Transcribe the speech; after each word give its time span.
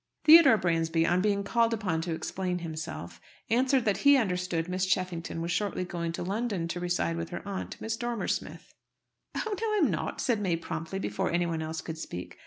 Theodore 0.25 0.57
Bransby, 0.57 1.05
on 1.05 1.21
being 1.21 1.43
called 1.43 1.75
upon 1.75 2.01
to 2.01 2.15
explain 2.15 2.57
himself, 2.57 3.21
answered 3.51 3.85
that 3.85 3.97
he 3.97 4.17
understood 4.17 4.67
Miss 4.67 4.87
Cheffington 4.87 5.41
was 5.41 5.51
shortly 5.51 5.83
going 5.85 6.11
to 6.13 6.23
London 6.23 6.67
to 6.69 6.79
reside 6.79 7.17
with 7.17 7.29
her 7.29 7.47
aunt, 7.47 7.79
Mrs. 7.79 7.99
Dormer 7.99 8.27
Smith. 8.27 8.73
"Oh 9.35 9.55
no, 9.61 9.73
I'm 9.75 9.91
not," 9.91 10.19
said 10.19 10.41
May 10.41 10.55
promptly, 10.55 10.97
before 10.97 11.31
any 11.31 11.45
one 11.45 11.61
else 11.61 11.81
could 11.81 11.99
speak. 11.99 12.39